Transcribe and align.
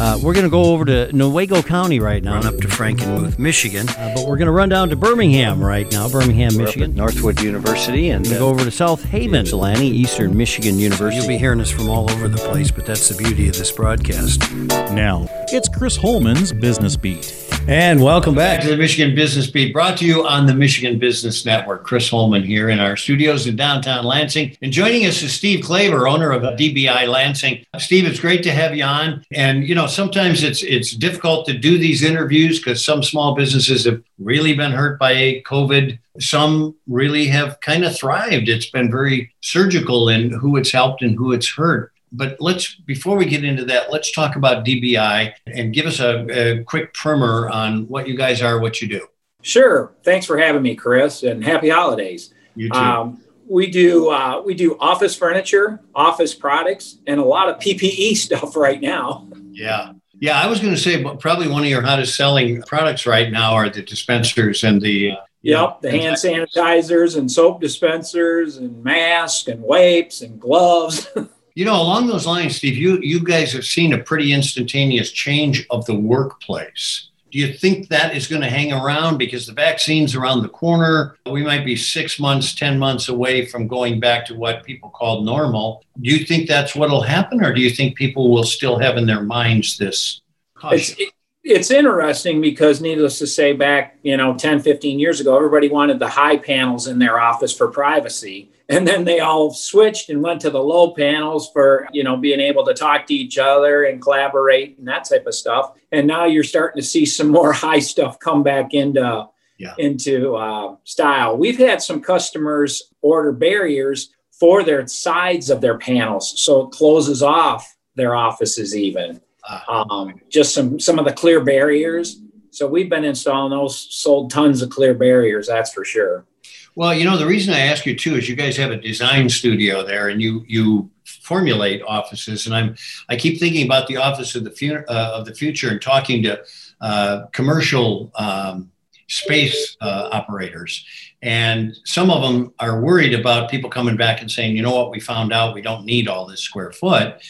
Uh, 0.00 0.18
we're 0.22 0.32
going 0.32 0.46
to 0.46 0.50
go 0.50 0.64
over 0.72 0.86
to 0.86 1.10
Newaygo 1.12 1.62
County 1.64 2.00
right 2.00 2.24
now, 2.24 2.36
Run 2.36 2.46
up 2.46 2.56
to 2.56 2.68
Frankenmuth, 2.68 3.38
Michigan. 3.38 3.86
uh, 3.90 4.14
but 4.14 4.26
we're 4.26 4.38
going 4.38 4.46
to 4.46 4.52
run 4.52 4.70
down 4.70 4.88
to 4.88 4.96
Birmingham 4.96 5.62
right 5.62 5.90
now, 5.92 6.08
Birmingham, 6.08 6.54
We're 6.56 6.62
up 6.62 6.68
at 6.68 6.76
Michigan. 6.76 6.94
Northwood 6.94 7.40
University, 7.42 8.08
and 8.08 8.26
We're 8.26 8.36
uh, 8.36 8.38
go 8.38 8.48
over 8.48 8.64
to 8.64 8.70
South 8.70 9.04
Haven, 9.04 9.42
Ypsilanti, 9.42 9.86
Eastern 9.86 10.34
Michigan 10.34 10.78
University. 10.78 11.18
you'll 11.18 11.28
be 11.28 11.36
hearing 11.36 11.60
us 11.60 11.70
from 11.70 11.90
all 11.90 12.10
over 12.10 12.28
the 12.28 12.38
place. 12.38 12.70
But 12.70 12.86
that's 12.86 13.10
the 13.10 13.22
beauty 13.22 13.48
of 13.48 13.56
this 13.58 13.70
broadcast. 13.72 14.50
Now, 14.52 15.26
it's 15.48 15.68
Chris 15.68 15.96
Holman's 15.96 16.54
Business 16.54 16.96
Beat. 16.96 17.39
And 17.68 18.02
welcome 18.02 18.34
back 18.34 18.62
to 18.62 18.68
the 18.68 18.76
Michigan 18.76 19.14
Business 19.14 19.48
Beat, 19.48 19.72
brought 19.72 19.98
to 19.98 20.06
you 20.06 20.26
on 20.26 20.46
the 20.46 20.54
Michigan 20.54 20.98
Business 20.98 21.44
Network. 21.44 21.84
Chris 21.84 22.08
Holman 22.08 22.42
here 22.42 22.68
in 22.70 22.80
our 22.80 22.96
studios 22.96 23.46
in 23.46 23.54
downtown 23.54 24.04
Lansing. 24.04 24.56
And 24.60 24.72
joining 24.72 25.06
us 25.06 25.22
is 25.22 25.32
Steve 25.32 25.64
Klaver, 25.64 26.10
owner 26.10 26.32
of 26.32 26.42
DBI 26.42 27.06
Lansing. 27.06 27.64
Steve, 27.78 28.06
it's 28.06 28.18
great 28.18 28.42
to 28.42 28.50
have 28.50 28.74
you 28.74 28.84
on. 28.84 29.24
And 29.32 29.68
you 29.68 29.74
know, 29.74 29.86
sometimes 29.86 30.42
it's 30.42 30.62
it's 30.62 30.96
difficult 30.96 31.46
to 31.46 31.56
do 31.56 31.78
these 31.78 32.02
interviews 32.02 32.58
because 32.58 32.84
some 32.84 33.02
small 33.02 33.34
businesses 33.36 33.84
have 33.84 34.02
really 34.18 34.54
been 34.54 34.72
hurt 34.72 34.98
by 34.98 35.42
COVID. 35.46 35.98
Some 36.18 36.74
really 36.88 37.26
have 37.26 37.60
kind 37.60 37.84
of 37.84 37.96
thrived. 37.96 38.48
It's 38.48 38.70
been 38.70 38.90
very 38.90 39.32
surgical 39.42 40.08
in 40.08 40.30
who 40.30 40.56
it's 40.56 40.72
helped 40.72 41.02
and 41.02 41.16
who 41.16 41.32
it's 41.32 41.48
hurt. 41.48 41.92
But 42.12 42.36
let's, 42.40 42.74
before 42.74 43.16
we 43.16 43.24
get 43.26 43.44
into 43.44 43.64
that, 43.66 43.92
let's 43.92 44.10
talk 44.12 44.36
about 44.36 44.64
DBI 44.64 45.32
and 45.46 45.72
give 45.72 45.86
us 45.86 46.00
a, 46.00 46.26
a 46.58 46.64
quick 46.64 46.92
primer 46.94 47.48
on 47.48 47.86
what 47.88 48.08
you 48.08 48.16
guys 48.16 48.42
are, 48.42 48.58
what 48.58 48.80
you 48.82 48.88
do. 48.88 49.06
Sure. 49.42 49.92
Thanks 50.02 50.26
for 50.26 50.36
having 50.38 50.62
me, 50.62 50.74
Chris, 50.74 51.22
and 51.22 51.42
happy 51.42 51.68
holidays. 51.68 52.34
You 52.54 52.68
too. 52.68 52.78
Um, 52.78 53.22
we 53.48 53.68
do 53.68 54.10
uh, 54.10 54.42
we 54.44 54.54
do 54.54 54.76
office 54.78 55.16
furniture, 55.16 55.80
office 55.94 56.34
products, 56.34 56.98
and 57.06 57.18
a 57.18 57.24
lot 57.24 57.48
of 57.48 57.56
PPE 57.56 58.16
stuff 58.16 58.56
right 58.56 58.80
now. 58.80 59.28
yeah. 59.52 59.92
Yeah. 60.20 60.38
I 60.38 60.46
was 60.46 60.60
going 60.60 60.74
to 60.74 60.80
say, 60.80 61.02
probably 61.18 61.48
one 61.48 61.62
of 61.62 61.68
your 61.70 61.80
hottest 61.80 62.14
selling 62.14 62.60
products 62.62 63.06
right 63.06 63.32
now 63.32 63.54
are 63.54 63.70
the 63.70 63.82
dispensers 63.82 64.64
and 64.64 64.80
the. 64.80 65.12
Uh, 65.12 65.16
Yep, 65.42 65.80
the 65.80 65.90
hand 65.90 66.16
sanitizers 66.16 67.16
and 67.16 67.32
soap 67.32 67.62
dispensers 67.62 68.58
and 68.58 68.84
masks 68.84 69.48
and 69.48 69.62
wipes 69.62 70.20
and 70.20 70.38
gloves. 70.38 71.08
You 71.60 71.66
know, 71.66 71.78
along 71.78 72.06
those 72.06 72.26
lines, 72.26 72.56
Steve, 72.56 72.78
you, 72.78 72.98
you 73.02 73.22
guys 73.22 73.52
have 73.52 73.66
seen 73.66 73.92
a 73.92 73.98
pretty 73.98 74.32
instantaneous 74.32 75.12
change 75.12 75.66
of 75.68 75.84
the 75.84 75.94
workplace. 75.94 77.10
Do 77.30 77.38
you 77.38 77.52
think 77.52 77.88
that 77.88 78.16
is 78.16 78.26
going 78.26 78.40
to 78.40 78.48
hang 78.48 78.72
around 78.72 79.18
because 79.18 79.46
the 79.46 79.52
vaccine's 79.52 80.14
around 80.14 80.40
the 80.40 80.48
corner? 80.48 81.18
We 81.30 81.42
might 81.42 81.66
be 81.66 81.76
six 81.76 82.18
months, 82.18 82.54
10 82.54 82.78
months 82.78 83.10
away 83.10 83.44
from 83.44 83.68
going 83.68 84.00
back 84.00 84.24
to 84.28 84.34
what 84.34 84.64
people 84.64 84.88
call 84.88 85.20
normal. 85.20 85.84
Do 86.00 86.10
you 86.10 86.24
think 86.24 86.48
that's 86.48 86.74
what'll 86.74 87.02
happen, 87.02 87.44
or 87.44 87.52
do 87.52 87.60
you 87.60 87.68
think 87.68 87.94
people 87.94 88.30
will 88.30 88.44
still 88.44 88.78
have 88.78 88.96
in 88.96 89.04
their 89.04 89.22
minds 89.22 89.76
this 89.76 90.22
it's, 90.54 90.62
caution? 90.62 90.96
it, 90.98 91.12
it's 91.42 91.70
interesting 91.70 92.40
because 92.40 92.80
needless 92.80 93.18
to 93.18 93.26
say 93.26 93.52
back 93.54 93.96
you 94.02 94.16
know 94.16 94.36
10 94.36 94.60
15 94.60 94.98
years 94.98 95.20
ago 95.20 95.36
everybody 95.36 95.68
wanted 95.68 95.98
the 95.98 96.08
high 96.08 96.36
panels 96.36 96.86
in 96.86 96.98
their 96.98 97.18
office 97.20 97.56
for 97.56 97.68
privacy. 97.68 98.50
And 98.68 98.86
then 98.86 99.02
they 99.04 99.18
all 99.18 99.50
switched 99.50 100.10
and 100.10 100.22
went 100.22 100.40
to 100.42 100.50
the 100.50 100.62
low 100.62 100.94
panels 100.94 101.50
for 101.52 101.88
you 101.92 102.04
know 102.04 102.16
being 102.16 102.40
able 102.40 102.64
to 102.66 102.74
talk 102.74 103.06
to 103.06 103.14
each 103.14 103.36
other 103.38 103.84
and 103.84 104.00
collaborate 104.00 104.78
and 104.78 104.86
that 104.86 105.04
type 105.04 105.26
of 105.26 105.34
stuff. 105.34 105.72
And 105.90 106.06
now 106.06 106.24
you're 106.26 106.44
starting 106.44 106.80
to 106.80 106.86
see 106.86 107.04
some 107.04 107.28
more 107.28 107.52
high 107.66 107.80
stuff 107.80 108.18
come 108.20 108.42
back 108.42 108.72
into 108.74 109.26
Yeah. 109.58 109.74
into 109.78 110.36
uh, 110.36 110.76
style. 110.84 111.36
We've 111.36 111.58
had 111.58 111.82
some 111.82 112.00
customers 112.00 112.82
order 113.02 113.32
barriers 113.32 114.10
for 114.38 114.62
their 114.62 114.86
sides 114.86 115.50
of 115.50 115.60
their 115.60 115.76
panels 115.78 116.32
so 116.40 116.62
it 116.66 116.70
closes 116.70 117.22
off 117.22 117.76
their 117.96 118.14
offices 118.14 118.74
even 118.76 119.20
um, 119.68 120.20
just 120.28 120.54
some 120.54 120.78
some 120.78 120.98
of 120.98 121.04
the 121.04 121.12
clear 121.12 121.42
barriers. 121.42 122.20
So 122.50 122.66
we've 122.66 122.90
been 122.90 123.04
installing 123.04 123.50
those, 123.50 123.78
sold 123.78 124.30
tons 124.30 124.60
of 124.60 124.70
clear 124.70 124.92
barriers, 124.92 125.46
that's 125.46 125.72
for 125.72 125.84
sure. 125.84 126.26
Well, 126.74 126.94
you 126.94 127.04
know, 127.04 127.16
the 127.16 127.26
reason 127.26 127.52
I 127.52 127.60
ask 127.60 127.84
you 127.84 127.96
too 127.96 128.16
is 128.16 128.28
you 128.28 128.36
guys 128.36 128.56
have 128.56 128.70
a 128.70 128.76
design 128.76 129.28
studio 129.28 129.84
there, 129.84 130.08
and 130.08 130.22
you 130.22 130.44
you 130.46 130.90
formulate 131.04 131.82
offices, 131.82 132.46
and 132.46 132.54
I'm 132.54 132.76
I 133.08 133.16
keep 133.16 133.38
thinking 133.38 133.66
about 133.66 133.86
the 133.88 133.96
office 133.96 134.34
of 134.34 134.44
the 134.44 134.50
fu- 134.50 134.84
uh, 134.88 135.12
of 135.14 135.26
the 135.26 135.34
future 135.34 135.70
and 135.70 135.82
talking 135.82 136.22
to 136.22 136.42
uh, 136.80 137.26
commercial 137.32 138.12
um, 138.14 138.70
space 139.08 139.76
uh, 139.80 140.08
operators, 140.12 140.86
and 141.22 141.76
some 141.84 142.10
of 142.10 142.22
them 142.22 142.54
are 142.60 142.80
worried 142.80 143.14
about 143.14 143.50
people 143.50 143.68
coming 143.68 143.96
back 143.96 144.20
and 144.20 144.30
saying, 144.30 144.56
you 144.56 144.62
know 144.62 144.74
what, 144.74 144.90
we 144.90 145.00
found 145.00 145.32
out 145.32 145.54
we 145.54 145.62
don't 145.62 145.84
need 145.84 146.08
all 146.08 146.24
this 146.24 146.40
square 146.40 146.70
foot, 146.70 147.20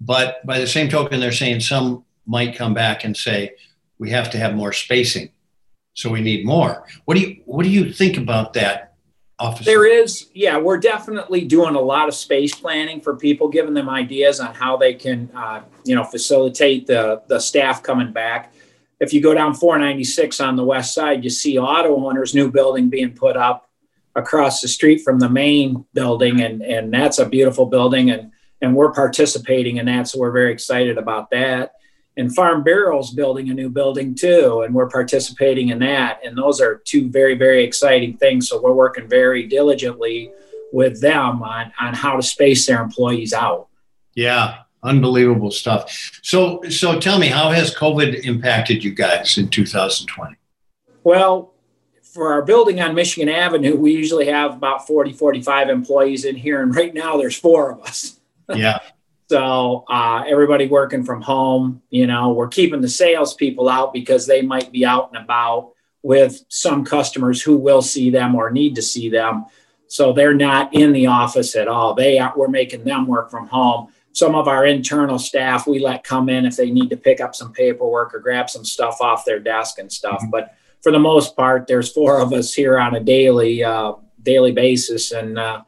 but 0.00 0.44
by 0.46 0.58
the 0.58 0.66
same 0.66 0.88
token, 0.88 1.20
they're 1.20 1.32
saying 1.32 1.60
some 1.60 2.04
might 2.26 2.56
come 2.56 2.74
back 2.74 3.04
and 3.04 3.16
say 3.16 3.52
we 3.98 4.10
have 4.10 4.30
to 4.30 4.38
have 4.38 4.54
more 4.54 4.72
spacing, 4.72 5.30
so 5.94 6.10
we 6.10 6.20
need 6.20 6.44
more. 6.46 6.86
What 7.04 7.16
do 7.16 7.20
you 7.20 7.42
what 7.44 7.64
do 7.64 7.70
you 7.70 7.92
think 7.92 8.16
about 8.16 8.52
that? 8.54 8.88
officer? 9.38 9.64
There 9.64 9.86
is, 9.86 10.28
yeah, 10.34 10.58
we're 10.58 10.78
definitely 10.78 11.44
doing 11.44 11.74
a 11.74 11.80
lot 11.80 12.08
of 12.08 12.14
space 12.14 12.54
planning 12.54 13.00
for 13.00 13.16
people, 13.16 13.48
giving 13.48 13.74
them 13.74 13.88
ideas 13.88 14.40
on 14.40 14.54
how 14.54 14.76
they 14.76 14.94
can, 14.94 15.30
uh, 15.34 15.62
you 15.84 15.94
know, 15.94 16.04
facilitate 16.04 16.86
the 16.86 17.22
the 17.28 17.38
staff 17.38 17.82
coming 17.82 18.12
back. 18.12 18.52
If 19.00 19.12
you 19.12 19.22
go 19.22 19.32
down 19.32 19.54
496 19.54 20.40
on 20.40 20.56
the 20.56 20.64
west 20.64 20.92
side, 20.92 21.22
you 21.22 21.30
see 21.30 21.58
auto 21.58 21.94
owners' 22.04 22.34
new 22.34 22.50
building 22.50 22.88
being 22.88 23.12
put 23.12 23.36
up 23.36 23.70
across 24.16 24.60
the 24.60 24.66
street 24.66 25.02
from 25.02 25.20
the 25.20 25.28
main 25.28 25.84
building, 25.94 26.40
and 26.40 26.62
and 26.62 26.92
that's 26.92 27.18
a 27.18 27.28
beautiful 27.28 27.66
building, 27.66 28.10
and 28.10 28.32
and 28.60 28.74
we're 28.74 28.92
participating 28.92 29.76
in 29.76 29.86
that, 29.86 30.08
so 30.08 30.18
we're 30.18 30.32
very 30.32 30.52
excited 30.52 30.98
about 30.98 31.30
that. 31.30 31.74
And 32.16 32.34
Farm 32.34 32.64
Bureau's 32.64 33.12
building 33.12 33.48
a 33.48 33.54
new 33.54 33.70
building 33.70 34.12
too, 34.14 34.62
and 34.62 34.74
we're 34.74 34.88
participating 34.88 35.68
in 35.68 35.78
that. 35.78 36.18
And 36.24 36.36
those 36.36 36.60
are 36.60 36.82
two 36.84 37.08
very, 37.08 37.36
very 37.36 37.62
exciting 37.62 38.16
things. 38.16 38.48
So 38.48 38.60
we're 38.60 38.72
working 38.72 39.08
very 39.08 39.46
diligently 39.46 40.32
with 40.72 41.00
them 41.00 41.42
on, 41.42 41.72
on 41.80 41.94
how 41.94 42.16
to 42.16 42.22
space 42.22 42.66
their 42.66 42.82
employees 42.82 43.32
out. 43.32 43.68
Yeah, 44.14 44.62
unbelievable 44.82 45.52
stuff. 45.52 46.20
So, 46.22 46.60
so 46.68 46.98
tell 46.98 47.20
me, 47.20 47.28
how 47.28 47.50
has 47.50 47.72
COVID 47.72 48.24
impacted 48.24 48.82
you 48.82 48.92
guys 48.92 49.38
in 49.38 49.48
2020? 49.48 50.34
Well, 51.04 51.54
for 52.02 52.32
our 52.32 52.42
building 52.42 52.80
on 52.80 52.96
Michigan 52.96 53.28
Avenue, 53.28 53.76
we 53.76 53.92
usually 53.92 54.26
have 54.26 54.54
about 54.54 54.88
40, 54.88 55.12
45 55.12 55.68
employees 55.68 56.24
in 56.24 56.34
here. 56.34 56.62
And 56.62 56.74
right 56.74 56.92
now 56.92 57.16
there's 57.16 57.36
four 57.36 57.70
of 57.70 57.80
us. 57.82 58.17
Yeah, 58.54 58.78
So 59.28 59.84
uh, 59.90 60.24
everybody 60.26 60.68
working 60.68 61.04
from 61.04 61.20
home, 61.20 61.82
you 61.90 62.06
know, 62.06 62.32
we're 62.32 62.48
keeping 62.48 62.80
the 62.80 62.88
salespeople 62.88 63.68
out 63.68 63.92
because 63.92 64.26
they 64.26 64.40
might 64.40 64.72
be 64.72 64.86
out 64.86 65.10
and 65.12 65.22
about 65.22 65.72
with 66.02 66.44
some 66.48 66.82
customers 66.82 67.42
who 67.42 67.58
will 67.58 67.82
see 67.82 68.08
them 68.08 68.34
or 68.34 68.50
need 68.50 68.74
to 68.76 68.82
see 68.82 69.10
them. 69.10 69.44
So 69.86 70.14
they're 70.14 70.32
not 70.32 70.72
in 70.72 70.92
the 70.92 71.06
office 71.08 71.56
at 71.56 71.68
all. 71.68 71.92
They 71.92 72.18
are, 72.18 72.32
we're 72.36 72.48
making 72.48 72.84
them 72.84 73.06
work 73.06 73.30
from 73.30 73.46
home. 73.48 73.88
Some 74.12 74.34
of 74.34 74.48
our 74.48 74.64
internal 74.64 75.18
staff 75.18 75.66
we 75.66 75.78
let 75.78 76.04
come 76.04 76.30
in 76.30 76.46
if 76.46 76.56
they 76.56 76.70
need 76.70 76.88
to 76.88 76.96
pick 76.96 77.20
up 77.20 77.34
some 77.34 77.52
paperwork 77.52 78.14
or 78.14 78.20
grab 78.20 78.48
some 78.48 78.64
stuff 78.64 79.00
off 79.02 79.26
their 79.26 79.40
desk 79.40 79.78
and 79.78 79.92
stuff. 79.92 80.22
But 80.30 80.54
for 80.82 80.90
the 80.90 80.98
most 80.98 81.36
part, 81.36 81.66
there's 81.66 81.92
four 81.92 82.18
of 82.18 82.32
us 82.32 82.54
here 82.54 82.78
on 82.78 82.94
a 82.94 83.00
daily 83.00 83.62
uh, 83.62 83.92
daily 84.22 84.52
basis, 84.52 85.12
and 85.12 85.38
uh, 85.38 85.62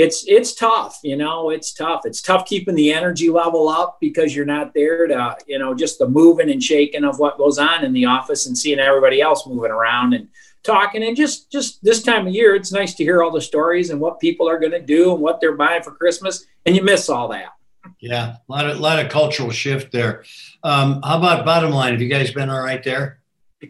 it's 0.00 0.24
it's 0.26 0.54
tough 0.54 0.98
you 1.02 1.16
know 1.16 1.50
it's 1.50 1.72
tough 1.72 2.02
it's 2.04 2.22
tough 2.22 2.46
keeping 2.46 2.74
the 2.74 2.92
energy 2.92 3.28
level 3.28 3.68
up 3.68 3.98
because 4.00 4.34
you're 4.34 4.46
not 4.46 4.72
there 4.72 5.06
to 5.06 5.36
you 5.46 5.58
know 5.58 5.74
just 5.74 5.98
the 5.98 6.08
moving 6.08 6.50
and 6.50 6.62
shaking 6.62 7.04
of 7.04 7.18
what 7.18 7.38
goes 7.38 7.58
on 7.58 7.84
in 7.84 7.92
the 7.92 8.06
office 8.06 8.46
and 8.46 8.56
seeing 8.56 8.78
everybody 8.78 9.20
else 9.20 9.46
moving 9.46 9.70
around 9.70 10.14
and 10.14 10.28
talking 10.62 11.02
and 11.02 11.16
just 11.16 11.50
just 11.52 11.82
this 11.84 12.02
time 12.02 12.26
of 12.26 12.32
year 12.32 12.54
it's 12.54 12.72
nice 12.72 12.94
to 12.94 13.04
hear 13.04 13.22
all 13.22 13.30
the 13.30 13.40
stories 13.40 13.90
and 13.90 14.00
what 14.00 14.20
people 14.20 14.48
are 14.48 14.58
going 14.58 14.72
to 14.72 14.80
do 14.80 15.12
and 15.12 15.20
what 15.20 15.40
they're 15.40 15.56
buying 15.56 15.82
for 15.82 15.92
christmas 15.92 16.46
and 16.66 16.74
you 16.74 16.82
miss 16.82 17.08
all 17.08 17.28
that 17.28 17.52
yeah, 17.98 18.36
a 18.36 18.52
lot 18.52 18.68
of 18.68 18.80
lot 18.80 19.04
of 19.04 19.10
cultural 19.10 19.50
shift 19.50 19.92
there. 19.92 20.24
Um, 20.62 21.00
how 21.02 21.18
about 21.18 21.44
bottom 21.44 21.70
line? 21.70 21.92
Have 21.92 22.00
you 22.00 22.08
guys 22.08 22.30
been 22.30 22.50
all 22.50 22.60
right 22.60 22.82
there? 22.82 23.20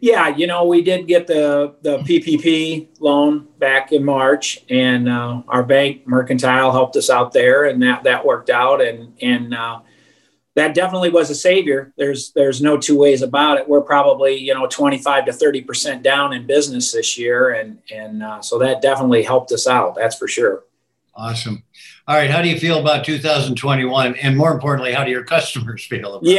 Yeah 0.01 0.29
you 0.29 0.47
know 0.47 0.65
we 0.65 0.83
did 0.83 1.07
get 1.07 1.27
the 1.27 1.75
the 1.83 1.99
ppp 1.99 2.89
loan 3.01 3.47
back 3.59 3.93
in 3.93 4.05
march 4.05 4.61
and 4.69 5.09
uh, 5.09 5.43
our 5.49 5.63
bank 5.63 6.07
mercantile 6.07 6.73
helped 6.73 6.97
us 6.97 7.11
out 7.11 7.33
there 7.33 7.65
and 7.65 7.83
that 7.83 8.03
that 8.05 8.25
worked 8.25 8.51
out 8.51 8.81
and 8.81 9.13
and 9.21 9.55
uh, 9.55 9.81
that 10.55 10.75
definitely 10.75 11.11
was 11.11 11.29
a 11.31 11.35
savior 11.35 11.93
there's 11.97 12.31
there's 12.33 12.63
no 12.63 12.77
two 12.77 12.97
ways 12.97 13.23
about 13.23 13.59
it 13.59 13.69
we're 13.69 13.81
probably 13.81 14.37
you 14.37 14.55
know 14.55 14.67
25 14.67 15.27
to 15.27 15.33
30 15.33 15.63
percent 15.63 16.03
down 16.03 16.33
in 16.33 16.47
business 16.47 16.93
this 16.93 17.19
year 17.19 17.51
and 17.51 17.79
and 17.91 18.23
uh, 18.23 18.41
so 18.41 18.59
that 18.59 18.81
definitely 18.81 19.23
helped 19.23 19.51
us 19.53 19.67
out 19.67 19.97
that's 19.97 20.17
for 20.17 20.29
sure 20.29 20.65
Awesome. 21.15 21.63
All 22.09 22.17
right, 22.17 22.31
how 22.31 22.41
do 22.41 22.49
you 22.49 22.59
feel 22.59 22.79
about 22.79 23.05
2021? 23.05 24.15
And 24.17 24.37
more 24.37 24.53
importantly, 24.53 24.93
how 24.93 25.05
do 25.05 25.11
your 25.11 25.25
customers 25.25 25.85
feel 25.85 26.15
about 26.15 26.23
it? 26.23 26.33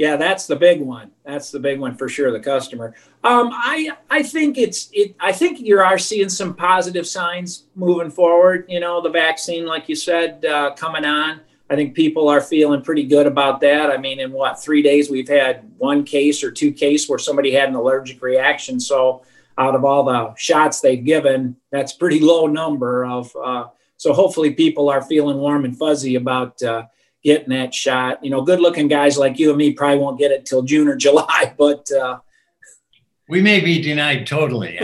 Yeah, 0.00 0.16
that's 0.16 0.46
the 0.46 0.56
big 0.56 0.80
one. 0.80 1.10
That's 1.26 1.50
the 1.50 1.60
big 1.60 1.78
one 1.78 1.94
for 1.94 2.08
sure. 2.08 2.32
The 2.32 2.40
customer. 2.40 2.94
Um, 3.22 3.50
I 3.52 3.90
I 4.08 4.22
think 4.22 4.56
it's 4.56 4.88
it. 4.94 5.14
I 5.20 5.30
think 5.30 5.60
you 5.60 5.78
are 5.78 5.98
seeing 5.98 6.30
some 6.30 6.54
positive 6.54 7.06
signs 7.06 7.66
moving 7.74 8.10
forward. 8.10 8.64
You 8.66 8.80
know, 8.80 9.02
the 9.02 9.10
vaccine, 9.10 9.66
like 9.66 9.90
you 9.90 9.94
said, 9.94 10.42
uh, 10.46 10.72
coming 10.74 11.04
on. 11.04 11.42
I 11.68 11.76
think 11.76 11.94
people 11.94 12.30
are 12.30 12.40
feeling 12.40 12.80
pretty 12.80 13.04
good 13.04 13.26
about 13.26 13.60
that. 13.60 13.90
I 13.90 13.98
mean, 13.98 14.20
in 14.20 14.32
what 14.32 14.58
three 14.58 14.80
days 14.80 15.10
we've 15.10 15.28
had 15.28 15.70
one 15.76 16.04
case 16.04 16.42
or 16.42 16.50
two 16.50 16.72
case 16.72 17.06
where 17.06 17.18
somebody 17.18 17.52
had 17.52 17.68
an 17.68 17.74
allergic 17.74 18.22
reaction. 18.22 18.80
So 18.80 19.22
out 19.58 19.74
of 19.74 19.84
all 19.84 20.04
the 20.04 20.34
shots 20.38 20.80
they've 20.80 21.04
given, 21.04 21.56
that's 21.70 21.92
pretty 21.92 22.20
low 22.20 22.46
number 22.46 23.04
of. 23.04 23.36
Uh, 23.36 23.66
so 23.98 24.14
hopefully 24.14 24.54
people 24.54 24.88
are 24.88 25.02
feeling 25.02 25.36
warm 25.36 25.66
and 25.66 25.76
fuzzy 25.76 26.14
about 26.14 26.62
uh, 26.62 26.84
getting 27.22 27.50
that 27.50 27.74
shot. 27.74 28.22
You 28.24 28.30
know, 28.30 28.42
good 28.42 28.60
looking 28.60 28.88
guys 28.88 29.18
like 29.18 29.38
you 29.38 29.50
and 29.50 29.58
me 29.58 29.72
probably 29.72 29.98
won't 29.98 30.18
get 30.18 30.30
it 30.30 30.46
till 30.46 30.62
June 30.62 30.88
or 30.88 30.96
July, 31.06 31.54
but 31.56 31.90
uh, 31.92 32.18
we 33.28 33.40
may 33.40 33.60
be 33.60 33.80
denied 33.80 34.26
totally. 34.26 34.78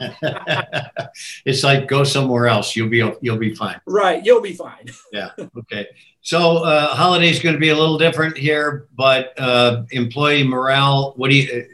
it's 1.44 1.62
like 1.62 1.86
go 1.86 2.04
somewhere 2.04 2.46
else. 2.46 2.74
You'll 2.74 2.88
be 2.88 2.98
you'll 3.20 3.38
be 3.38 3.54
fine. 3.54 3.80
Right, 3.86 4.24
you'll 4.24 4.40
be 4.40 4.54
fine. 4.54 4.86
yeah. 5.12 5.30
Okay. 5.56 5.86
So 6.22 6.58
uh, 6.58 6.94
holiday 6.94 7.30
is 7.30 7.38
going 7.38 7.54
to 7.54 7.60
be 7.60 7.70
a 7.70 7.76
little 7.76 7.98
different 7.98 8.36
here, 8.36 8.88
but 8.96 9.38
uh, 9.38 9.84
employee 9.90 10.42
morale. 10.42 11.12
What 11.16 11.30
do 11.30 11.36
you? 11.36 11.66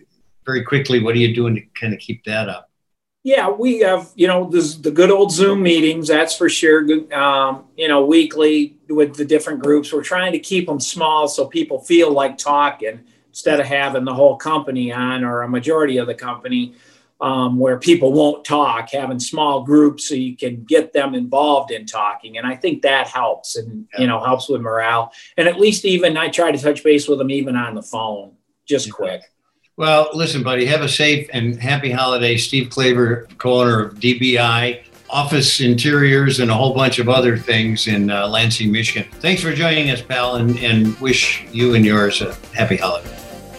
Very 0.45 0.63
quickly, 0.63 1.03
what 1.03 1.17
are 1.17 1.19
you 1.19 1.35
doing 1.35 1.57
to 1.57 1.63
kind 1.81 1.93
of 1.93 1.99
keep 1.99 2.23
that 2.25 2.49
up? 2.49 2.66
Yeah, 3.27 3.51
we 3.51 3.81
have 3.81 4.13
you 4.15 4.29
know 4.29 4.49
this, 4.49 4.77
the 4.77 4.93
good 4.93 5.11
old 5.11 5.33
Zoom 5.33 5.61
meetings. 5.61 6.07
That's 6.07 6.37
for 6.37 6.49
sure. 6.49 6.85
Good, 6.85 7.13
um, 7.13 7.65
you 7.77 7.89
know, 7.89 8.07
weekly 8.07 8.77
with 8.89 9.17
the 9.17 9.25
different 9.25 9.65
groups. 9.65 9.93
We're 9.93 10.05
trying 10.05 10.31
to 10.31 10.39
keep 10.39 10.69
them 10.69 10.79
small 10.79 11.27
so 11.27 11.47
people 11.47 11.81
feel 11.81 12.13
like 12.13 12.39
talking 12.39 13.01
instead 13.29 13.59
of 13.59 13.67
having 13.67 14.05
the 14.05 14.15
whole 14.15 14.37
company 14.37 14.93
on 14.93 15.25
or 15.25 15.43
a 15.43 15.49
majority 15.49 15.97
of 15.97 16.07
the 16.07 16.15
company 16.15 16.77
um, 17.21 17.59
where 17.59 17.81
people 17.81 18.13
won't 18.13 18.45
talk, 18.45 18.91
having 18.93 19.19
small 19.19 19.65
groups 19.65 20.09
so 20.09 20.15
you 20.15 20.37
can 20.37 20.63
get 20.63 20.93
them 20.93 21.13
involved 21.13 21.73
in 21.73 21.85
talking. 21.85 22.39
And 22.39 22.47
I 22.47 22.55
think 22.55 22.83
that 22.83 23.09
helps 23.09 23.57
and, 23.57 23.89
yeah. 23.95 24.03
you 24.03 24.07
know, 24.07 24.23
helps 24.23 24.49
with 24.49 24.61
morale. 24.61 25.13
And 25.37 25.49
at 25.49 25.59
least 25.59 25.85
even 25.85 26.17
I 26.17 26.29
try 26.29 26.53
to 26.53 26.59
touch 26.59 26.85
base 26.85 27.09
with 27.09 27.19
them 27.19 27.33
even 27.33 27.57
on 27.57 27.75
the 27.75 27.83
phone, 27.83 28.35
just 28.67 28.87
yeah. 28.87 28.93
quick. 28.93 29.23
Well, 29.79 30.09
listen, 30.15 30.43
buddy, 30.43 30.65
have 30.65 30.81
a 30.81 30.89
safe 30.89 31.29
and 31.35 31.61
happy 31.61 31.91
holiday. 31.91 32.39
Steve 32.39 32.71
Klaver, 32.71 33.27
co-owner 33.37 33.85
of 33.85 33.95
DBI, 33.97 34.83
office 35.11 35.61
interiors, 35.61 36.41
and 36.41 36.51
a 36.51 36.55
whole 36.55 36.73
bunch 36.73 36.99
of 36.99 37.11
other 37.11 37.37
things 37.37 37.87
in 37.87 38.11
uh, 38.11 38.27
Lansing, 38.27 38.73
Michigan. 38.73 39.07
Thanks 39.21 39.43
for 39.43 39.53
joining 39.53 39.91
us, 39.91 40.01
pal, 40.01 40.37
and, 40.37 40.59
and 40.61 40.99
wish 40.99 41.45
you 41.53 41.75
and 41.75 41.85
yours 41.85 42.23
a 42.23 42.35
happy 42.55 42.79
holiday. 42.79 43.15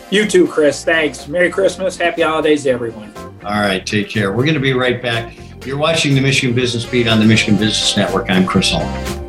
You 0.10 0.25
too, 0.25 0.48
Chris. 0.48 0.84
Thanks. 0.84 1.28
Merry 1.28 1.52
Christmas. 1.52 1.96
Happy 1.98 2.24
holidays 2.24 2.64
to 2.64 2.72
everyone. 2.72 3.14
All 3.44 3.62
right. 3.62 3.86
Take 3.86 4.10
care. 4.10 4.31
We're 4.31 4.46
going 4.46 4.56
to 4.56 4.60
be 4.60 4.74
right 4.74 5.00
back. 5.00 5.38
You're 5.68 5.78
watching 5.78 6.16
the 6.16 6.22
Michigan 6.22 6.56
Business 6.56 6.84
Beat 6.84 7.08
on 7.08 7.19
the 7.19 7.25
Michigan 7.25 7.60
Business 7.60 7.96
Network. 7.96 8.31
I'm 8.31 8.48
Chris 8.48 8.72
Hall. 8.72 9.26